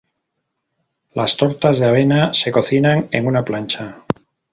[1.13, 4.03] Las tortas de avena se cocinan en una plancha.